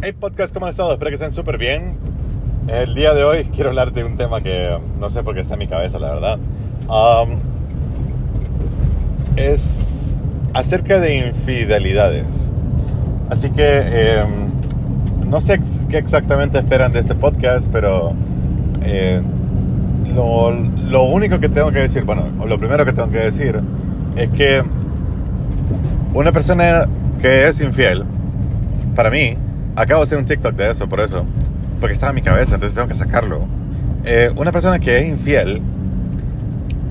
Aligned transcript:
Hey 0.00 0.12
podcast, 0.12 0.54
¿cómo 0.54 0.66
han 0.66 0.70
estado? 0.70 0.92
Espero 0.92 1.10
que 1.10 1.16
estén 1.16 1.32
súper 1.32 1.58
bien. 1.58 1.96
El 2.68 2.94
día 2.94 3.14
de 3.14 3.24
hoy 3.24 3.42
quiero 3.46 3.70
hablar 3.70 3.92
de 3.92 4.04
un 4.04 4.16
tema 4.16 4.40
que 4.40 4.78
no 5.00 5.10
sé 5.10 5.24
por 5.24 5.34
qué 5.34 5.40
está 5.40 5.54
en 5.54 5.58
mi 5.58 5.66
cabeza, 5.66 5.98
la 5.98 6.10
verdad. 6.10 6.38
Um, 6.88 7.40
es 9.34 10.16
acerca 10.54 11.00
de 11.00 11.26
infidelidades. 11.26 12.52
Así 13.28 13.50
que 13.50 14.20
em, 14.20 14.28
no 15.28 15.40
sé 15.40 15.58
qué 15.88 15.98
exactamente 15.98 16.58
esperan 16.58 16.92
de 16.92 17.00
este 17.00 17.16
podcast, 17.16 17.68
pero 17.72 18.12
eh, 18.82 19.20
lo, 20.14 20.52
lo 20.52 21.02
único 21.06 21.40
que 21.40 21.48
tengo 21.48 21.72
que 21.72 21.80
decir, 21.80 22.04
bueno, 22.04 22.22
lo 22.46 22.56
primero 22.60 22.84
que 22.84 22.92
tengo 22.92 23.10
que 23.10 23.18
decir 23.18 23.60
es 24.14 24.28
que 24.28 24.62
una 26.14 26.30
persona 26.30 26.88
que 27.20 27.48
es 27.48 27.60
infiel, 27.60 28.04
para 28.94 29.10
mí, 29.10 29.36
Acabo 29.78 30.00
de 30.00 30.06
hacer 30.06 30.18
un 30.18 30.24
TikTok 30.24 30.56
de 30.56 30.72
eso, 30.72 30.88
por 30.88 30.98
eso. 30.98 31.24
Porque 31.78 31.92
estaba 31.92 32.10
en 32.10 32.16
mi 32.16 32.22
cabeza, 32.22 32.54
entonces 32.54 32.74
tengo 32.74 32.88
que 32.88 32.96
sacarlo. 32.96 33.46
Eh, 34.04 34.28
una 34.34 34.50
persona 34.50 34.80
que 34.80 34.98
es 34.98 35.06
infiel 35.06 35.62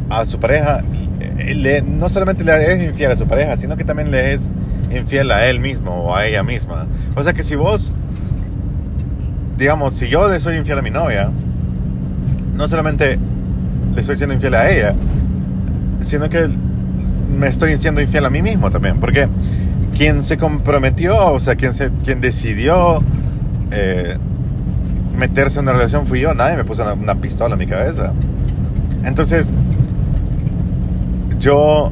a 0.10 0.26
su 0.26 0.40
pareja, 0.40 0.80
eh, 1.20 1.84
no 1.86 2.08
solamente 2.08 2.46
le 2.46 2.74
es 2.74 2.82
infiel 2.82 3.12
a 3.12 3.18
su 3.18 3.28
pareja, 3.28 3.58
sino 3.58 3.76
que 3.76 3.84
también 3.84 4.10
le 4.10 4.32
es 4.32 4.54
infiel 4.90 5.32
a 5.32 5.48
él 5.48 5.60
mismo 5.60 6.06
o 6.06 6.16
a 6.16 6.28
ella 6.28 6.44
misma. 6.44 6.88
O 7.14 7.22
sea 7.22 7.34
que 7.34 7.44
si 7.44 7.56
vos, 7.56 7.94
digamos, 9.58 9.94
si 9.94 10.08
yo 10.08 10.30
le 10.30 10.40
soy 10.40 10.56
infiel 10.56 10.80
a 10.80 10.82
mi 10.82 10.90
novia, 10.90 11.30
no 12.54 12.70
solamente 12.70 13.20
le 13.94 14.00
estoy 14.00 14.16
siendo 14.16 14.34
infiel 14.34 14.56
a 14.56 14.70
ella, 14.70 14.96
sino 16.00 16.30
que 16.30 16.48
me 17.38 17.48
estoy 17.48 17.76
siendo 17.76 18.00
infiel 18.00 18.26
a 18.26 18.30
mí 18.30 18.42
mismo 18.42 18.72
también. 18.72 19.02
Porque 19.02 19.28
quien 19.98 20.22
se 20.22 20.38
comprometió, 20.38 21.34
o 21.34 21.40
sea, 21.40 21.56
quien, 21.56 21.74
se, 21.74 21.90
quien 21.90 22.22
decidió 22.22 23.04
eh, 23.72 24.16
meterse 25.18 25.60
en 25.60 25.66
una 25.66 25.74
relación 25.74 26.06
fui 26.06 26.20
yo, 26.20 26.36
nadie 26.36 26.56
me 26.56 26.64
puso 26.64 26.84
una, 26.94 27.16
pistola 27.16 27.54
en 27.54 27.60
mi 27.60 27.66
cabeza. 27.66 28.14
Entonces, 29.04 29.52
yo, 31.40 31.92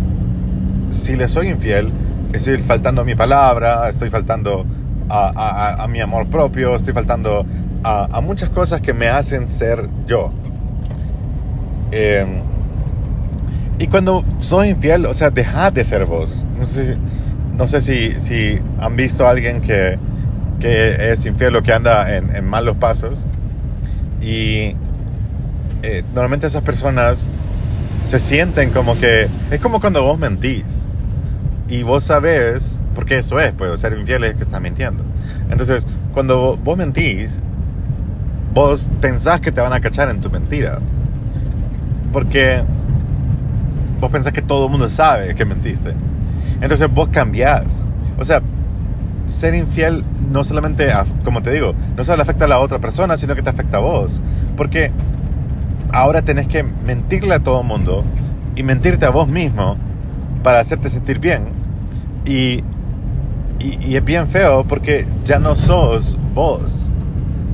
si 0.92 1.16
le 1.16 1.28
soy 1.28 1.50
infiel, 1.50 1.92
estoy 2.31 2.58
faltando 2.58 3.02
a 3.02 3.06
mi 3.06 3.16
palabra, 3.16 3.89
estoy 3.89 4.11
faltando 4.11 4.66
a, 5.09 5.88
mi 5.89 6.00
amor 6.00 6.28
propio, 6.28 6.76
estoy 6.76 6.94
faltando 6.94 7.45
a, 7.83 8.22
muchas 8.22 8.50
cosas 8.50 8.81
que 8.81 8.94
me 8.94 9.08
hacen 9.08 9.48
ser 9.48 9.89
yo. 10.06 10.31
Em, 11.92 12.42
y 13.80 13.88
cuando 13.88 14.23
soy 14.38 14.70
infiel, 14.70 15.08
o 15.08 15.14
sea, 15.14 15.31
deja 15.31 15.72
de 15.72 15.83
ser 15.83 16.06
vos. 16.06 16.45
No 16.59 16.66
sé 16.66 16.94
si, 16.94 17.00
no 17.58 17.67
sé 17.67 17.81
si, 17.81 18.20
si 18.20 18.59
han 18.80 18.95
visto 18.95 19.25
a 19.25 19.30
alguien 19.30 19.61
que, 19.61 19.98
que 20.59 21.11
es 21.11 21.25
infiel 21.25 21.56
o 21.56 21.64
que 21.64 21.73
anda 21.73 22.16
en, 22.16 22.36
en 22.36 22.45
malos 22.45 22.78
pasos. 22.78 23.25
Y 24.22 24.75
eh, 25.83 26.03
normalmente 26.14 26.48
esas 26.48 26.64
personas 26.64 27.28
se 28.02 28.20
sienten 28.20 28.72
como 28.72 28.98
que... 28.98 29.28
Es 29.52 29.59
como 29.59 29.80
cuando 29.80 30.03
vos 30.03 30.20
mentís. 30.20 30.88
Y 31.70 31.83
vos 31.83 32.03
sabés, 32.03 32.78
porque 32.94 33.17
eso 33.17 33.39
es, 33.39 33.53
pues 33.53 33.80
ser 33.80 33.98
infiel 33.98 34.23
es 34.23 34.36
que 34.36 34.44
estás 34.44 34.61
mintiendo. 34.61 35.03
Entonces, 35.50 35.88
cuando 36.14 36.58
vos 36.58 36.78
mentís, 36.78 37.39
vos 38.53 38.89
pensás 39.02 39.42
que 39.42 39.52
te 39.52 39.61
van 39.61 39.73
a 39.73 39.80
cachar 39.80 40.09
en 40.09 40.22
tu 40.22 40.30
mentira. 40.30 40.80
Porque 42.11 42.64
vos 44.00 44.11
pensás 44.11 44.33
que 44.33 44.42
todo 44.42 44.66
el 44.66 44.72
mundo 44.72 44.88
sabe 44.88 45.33
que 45.36 45.45
mentiste. 45.45 45.94
Entonces 46.62 46.92
vos 46.92 47.10
cambiás. 47.10 47.86
O 48.18 48.24
sea, 48.24 48.42
ser 49.26 49.56
infiel 49.56 50.04
no 50.32 50.44
solamente, 50.44 50.90
como 51.24 51.42
te 51.42 51.52
digo, 51.52 51.74
no 51.96 52.04
solo 52.04 52.22
afecta 52.22 52.46
a 52.46 52.48
la 52.48 52.60
otra 52.60 52.80
persona, 52.80 53.18
sino 53.18 53.36
que 53.36 53.42
te 53.42 53.50
afecta 53.50 53.78
a 53.78 53.82
vos. 53.82 54.22
Porque 54.56 54.92
ahora 55.92 56.22
tenés 56.22 56.48
que 56.48 56.64
mentirle 56.64 57.36
a 57.36 57.40
todo 57.40 57.62
el 57.62 57.68
mundo 57.68 58.04
y 58.56 58.64
mentirte 58.64 59.05
a 59.05 59.10
vos 59.10 59.28
mismo 59.28 59.78
para 60.44 60.60
hacerte 60.60 60.89
sentir 60.89 61.20
bien. 61.20 61.44
Y, 62.26 62.64
y, 63.60 63.95
es 63.95 64.04
bien 64.04 64.28
feo 64.28 64.66
porque 64.67 65.05
ya 65.23 65.39
no 65.39 65.55
sos 65.55 66.17
vos. 66.34 66.89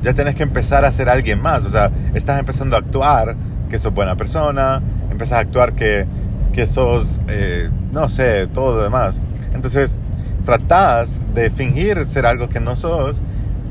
Ya 0.02 0.14
tenés 0.14 0.34
que 0.34 0.42
empezar 0.42 0.84
a 0.84 0.92
ser 0.92 1.08
alguien 1.08 1.40
más. 1.40 1.64
O 1.64 1.70
sea, 1.70 1.90
estás 2.14 2.38
empezando 2.38 2.76
a 2.76 2.80
actuar 2.80 3.36
que 3.68 3.78
sos 3.78 3.94
buena 3.94 4.16
persona, 4.16 4.82
empezás 5.10 5.38
a 5.38 5.40
actuar 5.40 5.72
que, 5.74 6.06
que 6.52 6.66
sos, 6.66 7.20
eh, 7.28 7.70
no 7.92 8.08
sé, 8.08 8.46
todo 8.46 8.76
lo 8.76 8.82
demás. 8.82 9.20
Entonces, 9.54 9.96
tratás 10.44 11.20
de 11.34 11.50
fingir 11.50 12.04
ser 12.04 12.26
algo 12.26 12.48
que 12.48 12.60
no 12.60 12.76
sos 12.76 13.22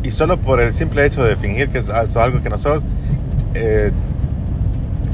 y 0.03 0.11
solo 0.11 0.37
por 0.37 0.61
el 0.61 0.73
simple 0.73 1.05
hecho 1.05 1.23
de 1.23 1.35
fingir 1.35 1.69
que 1.69 1.81
sos 1.81 2.15
algo 2.17 2.41
que 2.41 2.49
no 2.49 2.57
sos, 2.57 2.83
eh, 3.53 3.91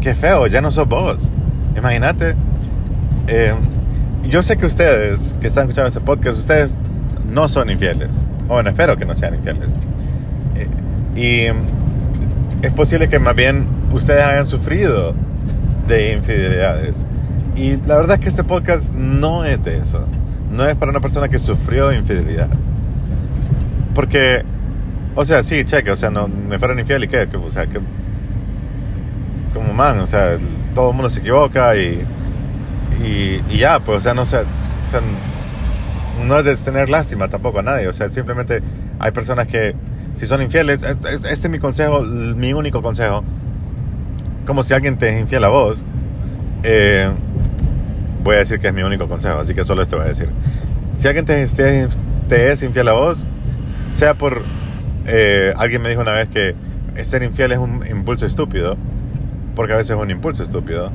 qué 0.02 0.16
feo, 0.16 0.48
ya 0.48 0.62
no 0.62 0.72
sos 0.72 0.88
vos. 0.88 1.32
Imagínate. 1.76 2.36
Eh, 3.28 3.54
yo 4.24 4.42
sé 4.42 4.58
que 4.58 4.66
ustedes 4.66 5.36
que 5.40 5.48
están 5.48 5.64
escuchando 5.64 5.88
este 5.88 6.02
podcast, 6.02 6.40
ustedes 6.40 6.78
no 7.30 7.48
son 7.48 7.70
infieles. 7.70 8.26
Bueno, 8.48 8.70
espero 8.70 8.96
que 8.98 9.06
no 9.06 9.14
sean 9.14 9.36
infieles. 9.36 9.76
y 11.16 11.48
es 12.62 12.72
posible 12.74 13.10
que 13.10 13.18
más 13.18 13.36
bien 13.36 13.68
ustedes 13.92 14.24
hayan 14.24 14.46
sufrido 14.46 15.16
de 15.88 16.14
infidelidades. 16.14 17.06
Y 17.58 17.78
la 17.88 17.98
verdad 17.98 18.18
es 18.18 18.20
que 18.20 18.30
este 18.30 18.44
podcast 18.44 18.94
no 18.94 19.44
es 19.44 19.64
de 19.64 19.80
eso. 19.80 20.06
No 20.52 20.68
es 20.68 20.76
para 20.76 20.92
una 20.92 21.00
persona 21.00 21.28
que 21.28 21.40
sufrió 21.40 21.92
infidelidad. 21.92 22.50
Porque, 23.96 24.44
o 25.16 25.26
sea, 25.26 25.42
sí, 25.42 25.66
cheque, 25.66 25.90
o 25.90 25.96
sea, 25.96 26.12
no, 26.12 26.28
me 26.28 26.60
fueron 26.60 26.78
infiel 26.80 27.06
y 27.06 27.08
qué, 27.08 27.28
o 27.36 27.52
sea, 27.52 27.66
que, 27.66 27.80
como 29.56 29.74
man, 29.74 30.00
o 30.00 30.06
sea, 30.06 30.38
todo 30.76 30.92
el 30.92 30.96
mundo 30.96 31.10
se 31.10 31.20
equivoca 31.20 31.76
y, 31.76 32.06
y, 33.04 33.58
ya, 33.58 33.80
pues, 33.80 33.98
o 33.98 34.02
sea, 34.02 34.14
no 34.14 34.24
sé, 34.24 34.38
o 34.38 34.92
sea, 34.92 35.02
no 36.28 36.38
es 36.38 36.46
de 36.46 36.56
tener 36.58 36.90
lástima 36.90 37.28
tampoco 37.28 37.58
a 37.58 37.64
nadie, 37.64 37.88
o 37.88 37.94
sea, 37.94 38.08
simplemente 38.08 38.62
hay 39.00 39.12
personas 39.12 39.48
que, 39.48 39.74
si 40.14 40.28
son 40.28 40.44
infieles, 40.44 40.84
este 40.84 41.28
es 41.28 41.50
mi 41.50 41.58
consejo, 41.58 42.02
mi 42.04 42.54
único 42.54 42.84
consejo, 42.84 43.24
como 44.46 44.62
si 44.62 44.76
alguien 44.76 44.96
te 45.00 45.10
es 45.10 45.20
infiel 45.20 45.44
a 45.44 45.48
vos, 45.48 45.84
eh, 46.62 47.10
voy 48.28 48.36
a 48.36 48.40
decir 48.40 48.60
que 48.60 48.68
es 48.68 48.74
mi 48.74 48.84
único 48.84 49.08
consejo, 49.08 49.40
así 49.40 49.54
que 49.54 49.64
solo 49.64 49.82
esto 49.82 49.96
voy 49.96 50.06
a 50.06 50.10
decir. 50.10 50.28
Si 50.96 51.08
alguien 51.08 51.24
te, 51.24 51.48
te, 52.28 52.52
es 52.52 52.62
infiel 52.62 52.90
a 52.90 52.94
vos, 52.94 53.26
sea 53.92 54.16
por... 54.16 54.42
Eh, 55.06 55.54
alguien 55.56 55.82
me 55.82 55.88
dijo 55.88 56.02
una 56.02 56.12
vez 56.12 56.28
que 56.28 56.54
ser 57.06 57.24
infiel 57.24 57.54
es 57.54 57.58
un 57.58 57.88
impulso 57.90 58.26
estúpido, 58.26 58.76
porque 59.56 59.74
a 59.74 59.78
veces 59.78 59.96
es 59.96 60.04
un 60.04 60.12
impulso 60.12 60.44
estúpido, 60.44 60.92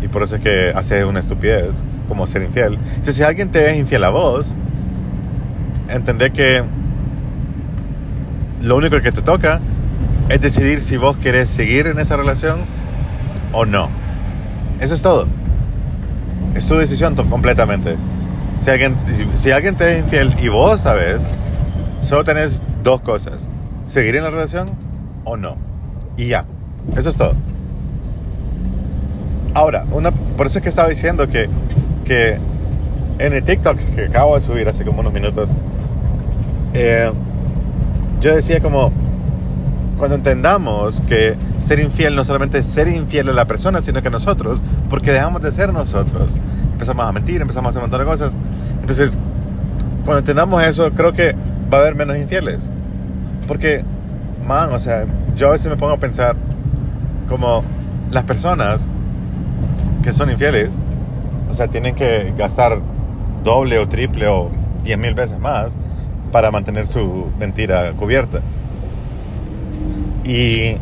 y 0.00 0.06
por 0.06 0.22
eso 0.22 0.36
es 0.36 0.42
que 0.42 0.70
hace 0.76 1.04
una 1.04 1.18
estupidez, 1.18 1.74
como 2.06 2.24
ser 2.28 2.42
infiel. 2.42 2.74
Entonces, 2.74 3.16
si 3.16 3.24
alguien 3.24 3.50
te 3.50 3.68
es 3.68 3.76
infiel 3.76 4.04
a 4.04 4.10
vos, 4.10 4.54
entendé 5.88 6.30
que 6.30 6.62
lo 8.62 8.76
único 8.76 9.00
que 9.00 9.10
te 9.10 9.22
toca 9.22 9.60
es 10.28 10.40
decidir 10.40 10.80
si 10.80 10.96
vos 10.98 11.16
querés 11.16 11.48
seguir 11.48 11.88
en 11.88 11.98
esa 11.98 12.16
relación 12.16 12.60
o 13.52 13.64
no. 13.64 13.88
Eso 14.80 14.94
es 14.94 15.02
todo. 15.02 15.26
Es 16.56 16.66
tu 16.66 16.76
decisión 16.76 17.14
completamente. 17.14 17.96
Si 18.58 18.70
alguien, 18.70 18.96
si, 19.34 19.50
alguien 19.50 19.74
te 19.74 19.92
es 19.92 19.98
infiel 20.00 20.34
y 20.40 20.48
vos 20.48 20.80
sabes, 20.80 21.34
solo 22.00 22.24
tenés 22.24 22.62
dos 22.82 23.00
cosas. 23.02 23.48
Seguir 23.84 24.16
en 24.16 24.24
la 24.24 24.30
relación 24.30 24.70
o 25.24 25.36
no. 25.36 25.56
Y 26.16 26.28
ya. 26.28 26.46
Eso 26.96 27.10
es 27.10 27.16
todo. 27.16 27.34
Ahora, 29.52 29.84
una, 29.90 30.10
por 30.10 30.46
eso 30.46 30.58
es 30.58 30.62
que 30.62 30.68
estaba 30.68 30.88
diciendo 30.88 31.28
que, 31.28 31.48
que 32.04 32.38
en 33.18 33.32
el 33.32 33.42
TikTok 33.42 33.78
que 33.94 34.04
acabo 34.06 34.34
de 34.34 34.40
subir 34.40 34.68
hace 34.68 34.84
como 34.84 35.00
unos 35.00 35.12
minutos, 35.12 35.50
eh, 36.74 37.10
yo 38.20 38.34
decía 38.34 38.60
como, 38.60 38.92
cuando 39.96 40.16
entendamos 40.16 41.02
que 41.06 41.36
ser 41.58 41.80
infiel 41.80 42.14
no 42.14 42.24
solamente 42.24 42.58
es 42.58 42.66
ser 42.66 42.88
infiel 42.88 43.28
a 43.28 43.32
la 43.32 43.46
persona, 43.46 43.80
sino 43.80 44.02
que 44.02 44.10
nosotros, 44.10 44.62
porque 44.90 45.12
dejamos 45.12 45.42
de 45.42 45.52
ser 45.52 45.72
nosotros. 45.72 46.36
Empezamos 46.72 47.06
a 47.06 47.12
mentir, 47.12 47.40
empezamos 47.40 47.66
a 47.66 47.70
hacer 47.70 47.80
un 47.80 47.84
montón 47.84 48.00
de 48.00 48.06
cosas. 48.06 48.36
Entonces, 48.80 49.16
cuando 50.04 50.18
entendamos 50.18 50.62
eso, 50.62 50.90
creo 50.92 51.12
que 51.12 51.34
va 51.72 51.78
a 51.78 51.80
haber 51.80 51.94
menos 51.94 52.16
infieles. 52.16 52.70
Porque, 53.48 53.84
man, 54.46 54.72
o 54.72 54.78
sea, 54.78 55.06
yo 55.36 55.48
a 55.48 55.52
veces 55.52 55.70
me 55.70 55.76
pongo 55.76 55.94
a 55.94 55.98
pensar 55.98 56.36
como 57.28 57.62
las 58.10 58.24
personas 58.24 58.88
que 60.02 60.12
son 60.12 60.30
infieles, 60.30 60.76
o 61.50 61.54
sea, 61.54 61.68
tienen 61.68 61.94
que 61.94 62.32
gastar 62.36 62.78
doble 63.42 63.78
o 63.78 63.88
triple 63.88 64.28
o 64.28 64.50
diez 64.84 64.98
mil 64.98 65.14
veces 65.14 65.38
más 65.38 65.76
para 66.32 66.50
mantener 66.50 66.86
su 66.86 67.26
mentira 67.38 67.92
cubierta. 67.92 68.40
Y, 70.26 70.76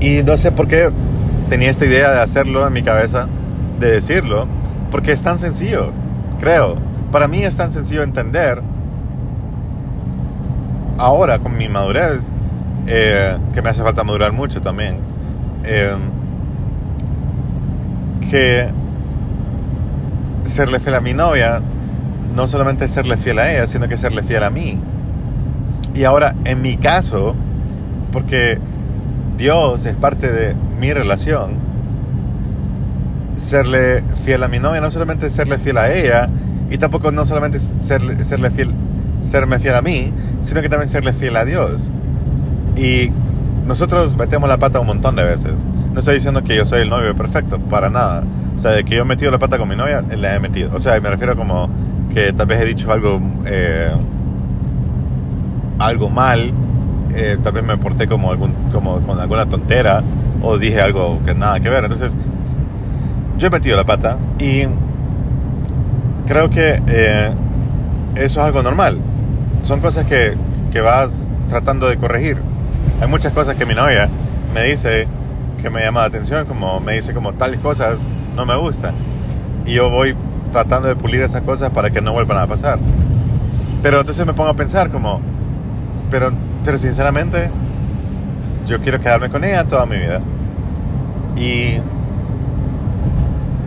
y 0.00 0.22
no 0.24 0.36
sé 0.36 0.52
por 0.52 0.66
qué 0.66 0.90
tenía 1.48 1.70
esta 1.70 1.86
idea 1.86 2.10
de 2.10 2.20
hacerlo 2.20 2.66
en 2.66 2.72
mi 2.72 2.82
cabeza, 2.82 3.28
de 3.78 3.92
decirlo, 3.92 4.46
porque 4.90 5.12
es 5.12 5.22
tan 5.22 5.38
sencillo, 5.38 5.92
creo. 6.40 6.76
Para 7.12 7.28
mí 7.28 7.44
es 7.44 7.56
tan 7.56 7.72
sencillo 7.72 8.02
entender 8.02 8.60
ahora 10.98 11.38
con 11.38 11.56
mi 11.56 11.68
madurez, 11.68 12.32
eh, 12.86 13.36
que 13.54 13.62
me 13.62 13.70
hace 13.70 13.82
falta 13.82 14.02
madurar 14.02 14.32
mucho 14.32 14.60
también, 14.60 14.96
eh, 15.64 15.94
que 18.30 18.68
serle 20.44 20.80
fiel 20.80 20.96
a 20.96 21.00
mi 21.00 21.14
novia 21.14 21.62
no 22.34 22.46
solamente 22.46 22.88
serle 22.88 23.16
fiel 23.16 23.38
a 23.38 23.52
ella, 23.52 23.66
sino 23.66 23.88
que 23.88 23.96
serle 23.96 24.22
fiel 24.22 24.44
a 24.44 24.50
mí. 24.50 24.78
Y 25.98 26.04
ahora, 26.04 26.36
en 26.44 26.62
mi 26.62 26.76
caso, 26.76 27.34
porque 28.12 28.60
Dios 29.36 29.84
es 29.84 29.96
parte 29.96 30.30
de 30.30 30.54
mi 30.78 30.92
relación, 30.92 31.54
serle 33.34 34.04
fiel 34.24 34.44
a 34.44 34.48
mi 34.48 34.60
novia 34.60 34.80
no 34.80 34.92
solamente 34.92 35.28
serle 35.28 35.58
fiel 35.58 35.76
a 35.76 35.92
ella, 35.92 36.28
y 36.70 36.78
tampoco 36.78 37.10
no 37.10 37.24
solamente 37.24 37.58
serle, 37.58 38.22
serle 38.22 38.52
fiel, 38.52 38.70
serme 39.22 39.58
fiel 39.58 39.74
a 39.74 39.82
mí, 39.82 40.12
sino 40.40 40.62
que 40.62 40.68
también 40.68 40.88
serle 40.88 41.12
fiel 41.12 41.36
a 41.36 41.44
Dios. 41.44 41.90
Y 42.76 43.10
nosotros 43.66 44.16
metemos 44.16 44.48
la 44.48 44.58
pata 44.58 44.78
un 44.78 44.86
montón 44.86 45.16
de 45.16 45.24
veces. 45.24 45.66
No 45.92 45.98
estoy 45.98 46.14
diciendo 46.14 46.44
que 46.44 46.54
yo 46.54 46.64
soy 46.64 46.82
el 46.82 46.90
novio 46.90 47.16
perfecto, 47.16 47.58
para 47.58 47.90
nada. 47.90 48.22
O 48.54 48.58
sea, 48.58 48.70
de 48.70 48.84
que 48.84 48.94
yo 48.94 49.02
he 49.02 49.04
metido 49.04 49.32
la 49.32 49.40
pata 49.40 49.58
con 49.58 49.68
mi 49.68 49.74
novia, 49.74 50.04
la 50.16 50.36
he 50.36 50.38
metido. 50.38 50.70
O 50.76 50.78
sea, 50.78 51.00
me 51.00 51.10
refiero 51.10 51.34
como 51.34 51.68
que 52.14 52.32
tal 52.32 52.46
vez 52.46 52.60
he 52.60 52.66
dicho 52.66 52.92
algo, 52.92 53.20
eh, 53.46 53.90
algo 55.78 56.10
mal, 56.10 56.52
eh, 57.14 57.38
tal 57.42 57.52
vez 57.52 57.64
me 57.64 57.76
porté 57.76 58.06
como, 58.06 58.30
algún, 58.30 58.52
como 58.72 59.00
con 59.00 59.18
alguna 59.20 59.46
tontera 59.46 60.02
o 60.42 60.58
dije 60.58 60.80
algo 60.80 61.20
que 61.24 61.34
nada 61.34 61.60
que 61.60 61.68
ver. 61.68 61.84
Entonces, 61.84 62.16
yo 63.36 63.46
he 63.46 63.50
metido 63.50 63.76
la 63.76 63.84
pata 63.84 64.18
y 64.38 64.64
creo 66.26 66.50
que 66.50 66.82
eh, 66.86 67.30
eso 68.14 68.40
es 68.40 68.46
algo 68.46 68.62
normal. 68.62 68.98
Son 69.62 69.80
cosas 69.80 70.04
que, 70.04 70.34
que 70.70 70.80
vas 70.80 71.28
tratando 71.48 71.88
de 71.88 71.96
corregir. 71.96 72.38
Hay 73.00 73.08
muchas 73.08 73.32
cosas 73.32 73.56
que 73.56 73.64
mi 73.66 73.74
novia 73.74 74.08
me 74.54 74.64
dice 74.64 75.06
que 75.60 75.70
me 75.70 75.80
llama 75.82 76.00
la 76.00 76.06
atención, 76.06 76.46
como 76.46 76.80
me 76.80 76.94
dice 76.94 77.12
como 77.12 77.32
tales 77.34 77.60
cosas 77.60 77.98
no 78.34 78.46
me 78.46 78.56
gustan. 78.56 78.94
Y 79.66 79.74
yo 79.74 79.90
voy 79.90 80.14
tratando 80.52 80.88
de 80.88 80.96
pulir 80.96 81.22
esas 81.22 81.42
cosas 81.42 81.70
para 81.70 81.90
que 81.90 82.00
no 82.00 82.12
vuelvan 82.12 82.38
a 82.38 82.46
pasar. 82.46 82.78
Pero 83.82 84.00
entonces 84.00 84.26
me 84.26 84.32
pongo 84.32 84.50
a 84.50 84.54
pensar 84.54 84.90
como, 84.90 85.20
pero, 86.10 86.32
pero 86.64 86.78
sinceramente, 86.78 87.50
yo 88.66 88.80
quiero 88.80 89.00
quedarme 89.00 89.30
con 89.30 89.44
ella 89.44 89.64
toda 89.64 89.86
mi 89.86 89.96
vida. 89.96 90.20
Y, 91.36 91.80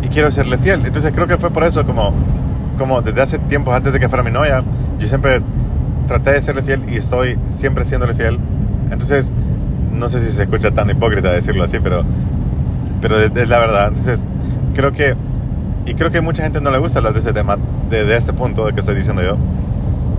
y 0.03 0.07
quiero 0.11 0.31
serle 0.31 0.57
fiel. 0.57 0.85
Entonces 0.85 1.11
creo 1.13 1.27
que 1.27 1.37
fue 1.37 1.51
por 1.51 1.63
eso 1.63 1.85
como, 1.85 2.13
como 2.77 3.01
desde 3.01 3.21
hace 3.21 3.39
tiempo 3.39 3.73
antes 3.73 3.93
de 3.93 3.99
que 3.99 4.09
fuera 4.09 4.23
mi 4.23 4.31
novia, 4.31 4.63
yo 4.99 5.07
siempre 5.07 5.41
traté 6.07 6.33
de 6.33 6.41
serle 6.41 6.63
fiel 6.63 6.81
y 6.89 6.97
estoy 6.97 7.39
siempre 7.47 7.85
siéndole 7.85 8.13
fiel. 8.13 8.39
Entonces, 8.91 9.31
no 9.93 10.09
sé 10.09 10.19
si 10.19 10.31
se 10.31 10.43
escucha 10.43 10.71
tan 10.71 10.89
hipócrita 10.89 11.31
decirlo 11.31 11.63
así, 11.63 11.79
pero, 11.79 12.03
pero 13.01 13.17
es 13.19 13.49
la 13.49 13.59
verdad. 13.59 13.87
Entonces, 13.89 14.25
creo 14.73 14.91
que, 14.91 15.15
y 15.85 15.93
creo 15.93 16.11
que 16.11 16.21
mucha 16.21 16.43
gente 16.43 16.59
no 16.61 16.71
le 16.71 16.77
gusta 16.77 16.99
hablar 16.99 17.13
de 17.13 17.19
ese 17.19 17.33
tema, 17.33 17.57
de, 17.89 18.05
de 18.05 18.17
este 18.17 18.33
punto 18.33 18.65
de 18.65 18.73
que 18.73 18.79
estoy 18.81 18.95
diciendo 18.95 19.21
yo. 19.21 19.37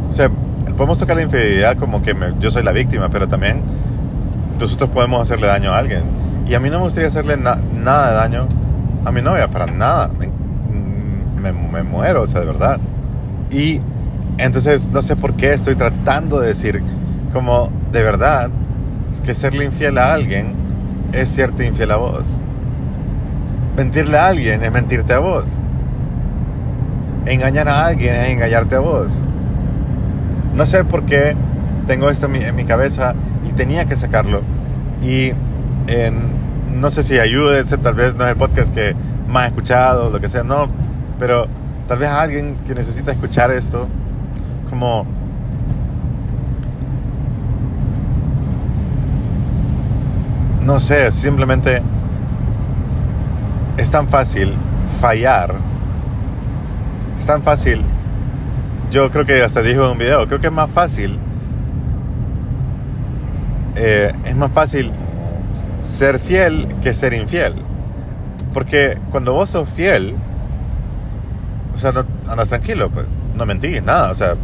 O 0.08 0.12
sea, 0.12 0.30
podemos 0.76 0.98
tocar 0.98 1.16
la 1.16 1.22
infidelidad 1.22 1.76
como 1.76 2.02
que 2.02 2.14
yo 2.40 2.50
soy 2.50 2.62
la 2.62 2.72
víctima, 2.72 3.08
pero 3.10 3.28
también 3.28 3.62
nosotros 4.58 4.90
podemos 4.90 5.20
hacerle 5.20 5.46
daño 5.46 5.72
a 5.72 5.78
alguien. 5.78 6.02
Y 6.46 6.54
a 6.54 6.60
mí 6.60 6.70
no 6.70 6.78
me 6.78 6.84
gustaría 6.84 7.08
hacerle 7.08 7.36
nada 7.36 8.08
de 8.10 8.14
daño 8.14 8.48
a 9.04 9.12
mi 9.12 9.22
novia, 9.22 9.48
para 9.48 9.66
nada. 9.66 10.10
Me, 10.18 11.52
me, 11.52 11.82
muero, 11.82 12.22
o 12.22 12.26
sea, 12.26 12.40
de 12.40 12.46
verdad. 12.46 12.78
Y 13.50 13.80
entonces 14.38 14.88
no 14.88 15.02
sé 15.02 15.16
por 15.16 15.34
qué 15.34 15.52
estoy 15.52 15.74
tratando 15.74 16.40
de 16.40 16.48
decir 16.48 16.82
como 17.32 17.70
de 17.90 18.02
verdad 18.02 18.50
que 19.24 19.34
serle 19.34 19.64
infiel 19.64 19.98
a 19.98 20.12
alguien 20.12 20.54
es 21.12 21.28
serte 21.28 21.66
infiel 21.66 21.90
a 21.90 21.96
vos. 21.96 22.38
Mentirle 23.76 24.18
a 24.18 24.28
alguien 24.28 24.62
es 24.62 24.72
mentirte 24.72 25.12
a 25.12 25.18
vos. 25.18 25.58
Engañar 27.26 27.68
a 27.68 27.86
alguien 27.86 28.14
es 28.14 28.28
engañarte 28.28 28.76
a 28.76 28.80
vos. 28.80 29.22
No 30.54 30.66
sé 30.66 30.84
por 30.84 31.04
qué 31.04 31.36
tengo 31.86 32.10
esto 32.10 32.26
en 32.26 32.54
mi, 32.54 32.64
cabeza 32.64 33.14
y 33.48 33.52
tenía 33.52 33.86
que 33.86 33.96
sacarlo. 33.96 34.42
Y 35.02 35.32
no 36.70 36.90
sé 36.90 37.02
si 37.02 37.18
ayude, 37.18 37.64
tal 37.64 37.94
vez 37.94 38.14
no 38.14 38.24
es 38.24 38.30
el 38.30 38.36
podcast 38.36 38.72
que 38.74 38.94
más 39.28 39.46
escuchado, 39.46 40.10
lo 40.10 40.20
que 40.20 40.28
sea, 40.28 40.42
no, 40.42 40.68
pero 41.18 41.46
tal 41.88 41.98
vez 41.98 42.08
alguien 42.08 42.56
que 42.66 42.74
necesita 42.74 43.12
escuchar 43.12 43.50
esto, 43.50 43.88
como 44.68 45.06
no 50.64 50.78
sé, 50.78 51.10
simplemente 51.10 51.82
es 53.76 53.90
tan 53.90 54.08
fácil 54.08 54.54
fallar. 55.00 55.54
Es 57.18 57.26
tan 57.26 57.42
fácil. 57.42 57.84
Yo 58.92 59.10
creo 59.10 59.24
que 59.24 59.42
hasta 59.42 59.60
dije 59.60 59.74
en 59.74 59.90
un 59.90 59.98
video, 59.98 60.28
creo 60.28 60.38
que 60.38 60.46
es 60.46 60.52
más 60.52 60.70
fácil. 60.70 61.18
Eh, 63.74 64.12
es 64.24 64.36
más 64.36 64.52
fácil 64.52 64.92
ser 65.80 66.20
fiel 66.20 66.68
que 66.80 66.94
ser 66.94 67.12
infiel. 67.12 67.54
Porque 68.54 68.96
cuando 69.10 69.32
vos 69.32 69.50
sos 69.50 69.68
fiel, 69.68 70.14
o 71.74 71.78
sea, 71.78 71.90
no, 71.90 72.04
andas 72.28 72.50
tranquilo, 72.50 72.90
pues, 72.90 73.06
no 73.34 73.44
mentís, 73.46 73.82
nada, 73.82 74.12
o 74.12 74.14
sea, 74.14 74.36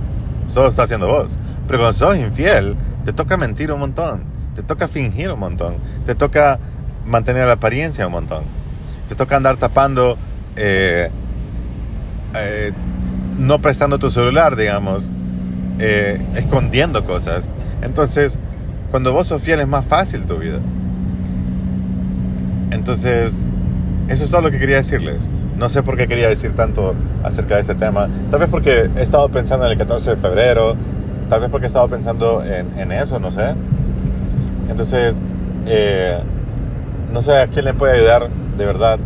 solo 0.48 0.68
estás 0.68 0.86
haciendo 0.86 1.06
vos. 1.06 1.38
Pero 1.68 1.78
cuando 1.78 1.92
sos 1.92 2.16
infiel, 2.16 2.74
te 3.04 3.12
toca 3.12 3.36
mentir 3.36 3.70
un 3.70 3.78
montón, 3.78 4.22
te 4.56 4.64
toca 4.64 4.88
fingir 4.88 5.30
un 5.30 5.38
montón, 5.38 5.76
te 6.04 6.16
toca 6.16 6.58
mantener 7.04 7.46
la 7.46 7.52
apariencia 7.54 8.06
un 8.06 8.12
montón 8.12 8.58
te 9.08 9.14
toca 9.14 9.36
andar 9.36 9.56
tapando, 9.56 10.18
eh, 10.54 11.10
eh, 12.36 12.72
no 13.38 13.60
prestando 13.60 13.98
tu 13.98 14.10
celular, 14.10 14.56
digamos, 14.56 15.10
eh, 15.78 16.20
escondiendo 16.34 17.04
cosas. 17.04 17.48
Entonces, 17.82 18.36
cuando 18.90 19.12
vos 19.12 19.28
sos 19.28 19.40
fiel 19.40 19.60
es 19.60 19.68
más 19.68 19.84
fácil 19.84 20.22
tu 20.24 20.36
vida. 20.38 20.58
Entonces, 22.70 23.46
eso 24.08 24.24
es 24.24 24.30
todo 24.30 24.42
lo 24.42 24.50
que 24.50 24.58
quería 24.58 24.76
decirles. 24.76 25.30
No 25.56 25.68
sé 25.68 25.82
por 25.82 25.96
qué 25.96 26.06
quería 26.06 26.28
decir 26.28 26.54
tanto 26.54 26.94
acerca 27.22 27.54
de 27.54 27.62
este 27.62 27.74
tema. 27.74 28.08
Tal 28.30 28.40
vez 28.40 28.48
porque 28.48 28.90
he 28.96 29.02
estado 29.02 29.28
pensando 29.28 29.66
en 29.66 29.72
el 29.72 29.78
14 29.78 30.10
de 30.10 30.16
febrero. 30.16 30.76
Tal 31.28 31.40
vez 31.40 31.50
porque 31.50 31.66
he 31.66 31.68
estado 31.68 31.88
pensando 31.88 32.42
en, 32.44 32.92
eso, 32.92 33.18
no 33.18 33.30
sé. 33.30 33.54
Entonces, 34.68 35.20
no 37.12 37.22
sé 37.22 37.36
a 37.36 37.46
quién 37.48 37.64
le 37.64 37.74
puede 37.74 37.94
ayudar 37.94 38.28
de 38.56 38.66
verdad, 38.66 38.98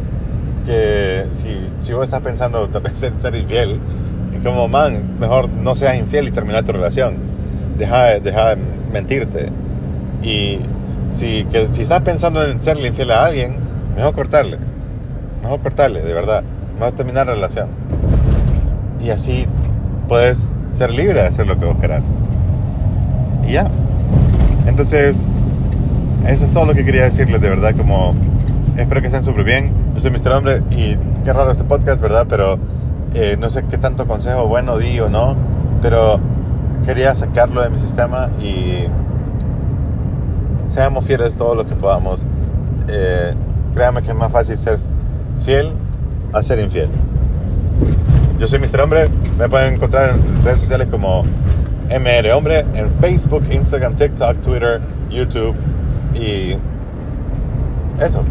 que 0.65 1.27
si, 1.33 1.69
si 1.83 1.93
vos 1.93 2.05
estás 2.05 2.23
pensando 2.23 2.69
en 2.73 3.21
ser 3.21 3.35
infiel, 3.35 3.81
como, 4.43 4.69
man, 4.69 5.19
mejor 5.19 5.49
no 5.49 5.75
seas 5.75 5.97
infiel 5.97 6.29
y 6.29 6.31
terminar 6.31 6.65
tu 6.65 6.73
relación. 6.73 7.17
Deja, 7.79 8.19
deja 8.21 8.51
de 8.51 8.63
mentirte. 8.93 9.49
Y 10.23 10.61
si, 11.09 11.45
que, 11.47 11.71
si 11.71 11.83
estás 11.83 12.03
pensando 12.03 12.45
en 12.45 12.61
serle 12.61 12.89
infiel 12.89 13.11
a 13.11 13.25
alguien, 13.25 13.57
mejor 13.97 14.15
cortarle. 14.15 14.59
Mejor 15.43 15.61
cortarle, 15.61 16.03
de 16.03 16.15
verdad. 16.15 16.43
Mejor 16.75 16.93
terminar 16.93 17.27
la 17.27 17.35
relación. 17.35 17.69
Y 19.01 19.11
así 19.11 19.47
puedes 20.09 20.53
ser 20.71 20.91
libre 20.91 21.21
de 21.21 21.27
hacer 21.27 21.47
lo 21.47 21.59
que 21.59 21.65
vos 21.65 21.77
querás. 21.81 22.11
Y 23.47 23.53
ya. 23.53 23.69
Entonces, 24.67 25.27
eso 26.27 26.45
es 26.45 26.53
todo 26.53 26.67
lo 26.67 26.75
que 26.75 26.85
quería 26.85 27.05
decirles, 27.05 27.41
de 27.41 27.51
verdad, 27.51 27.75
como 27.77 28.15
Espero 28.77 29.03
que 29.03 29.09
estén 29.09 29.23
súper 29.23 29.45
bien. 29.45 29.71
Yo 29.95 30.01
soy 30.01 30.11
Mr. 30.11 30.33
Hombre 30.33 30.63
y 30.71 30.97
qué 31.25 31.33
raro 31.33 31.51
este 31.51 31.65
podcast, 31.65 32.01
¿verdad? 32.01 32.27
Pero 32.29 32.59
eh, 33.15 33.37
no 33.39 33.51
sé 33.51 33.65
qué 33.65 33.79
tanto 33.79 34.07
consejo 34.07 34.47
bueno 34.47 34.79
di 34.79 34.99
o 35.01 35.09
no, 35.09 35.37
pero 35.81 36.19
quería 36.85 37.15
sacarlo 37.15 37.63
de 37.63 37.71
mi 37.71 37.79
sistema 37.79 38.31
y 38.41 38.87
seamos 40.69 41.05
fieles 41.05 41.37
todo 41.37 41.55
lo 41.55 41.67
que 41.67 41.75
podamos. 41.75 42.25
Eh, 42.89 43.35
créanme 43.75 44.03
que 44.03 44.11
es 44.11 44.17
más 44.17 44.33
fácil 44.33 44.57
ser 44.57 44.79
fiel 45.45 45.73
a 46.33 46.43
ser 46.43 46.61
infiel. 46.61 46.89
Yo 48.39 48.47
soy 48.47 48.59
Mr. 48.59 48.81
Hombre, 48.81 49.05
me 49.39 49.49
pueden 49.49 49.75
encontrar 49.75 50.11
en 50.11 50.45
redes 50.45 50.61
sociales 50.61 50.89
como 50.91 51.25
MR 51.91 52.33
Hombre, 52.33 52.65
en 52.75 52.91
Facebook, 53.01 53.45
Instagram, 53.51 53.95
TikTok, 53.95 54.41
Twitter, 54.41 54.81
YouTube 55.11 55.55
y 56.15 56.57
eso. 58.01 58.25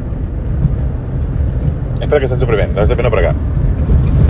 Espero 2.02 2.20
que 2.20 2.26
estén 2.26 2.40
súper 2.40 2.56
bien. 2.56 2.70
Estoy 2.78 2.96
viendo 2.96 3.10
por 3.12 3.20
acá. 3.20 3.36